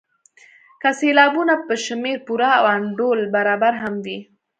[0.81, 4.19] که سېلابونه په شمېر پوره او انډول برابر هم وي.